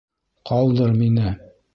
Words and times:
Ҡалдыр 0.51 0.95
мине. 1.01 1.35